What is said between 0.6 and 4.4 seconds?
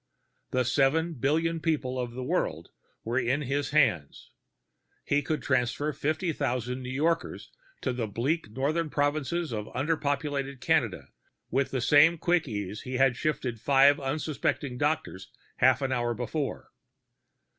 seven billion people of the world were in his hands.